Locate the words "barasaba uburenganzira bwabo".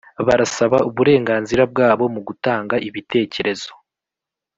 0.27-2.03